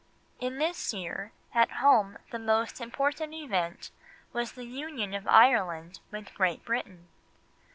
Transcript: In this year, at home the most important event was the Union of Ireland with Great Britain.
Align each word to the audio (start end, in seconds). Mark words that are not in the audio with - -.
In 0.39 0.57
this 0.57 0.95
year, 0.95 1.31
at 1.53 1.73
home 1.73 2.17
the 2.31 2.39
most 2.39 2.81
important 2.81 3.35
event 3.35 3.91
was 4.33 4.53
the 4.53 4.65
Union 4.65 5.13
of 5.13 5.27
Ireland 5.27 5.99
with 6.09 6.33
Great 6.33 6.65
Britain. 6.65 7.07